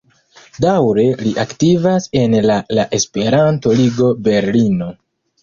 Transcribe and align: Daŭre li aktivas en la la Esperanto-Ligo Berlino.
Daŭre 0.63 1.03
li 1.19 1.33
aktivas 1.43 2.07
en 2.21 2.33
la 2.47 2.57
la 2.79 2.87
Esperanto-Ligo 3.01 4.11
Berlino. 4.31 4.91